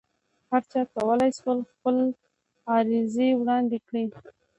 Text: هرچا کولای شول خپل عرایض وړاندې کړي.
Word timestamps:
هرچا 0.51 0.81
کولای 0.95 1.31
شول 1.39 1.59
خپل 1.71 1.95
عرایض 2.73 3.15
وړاندې 3.39 3.77
کړي. 3.87 4.05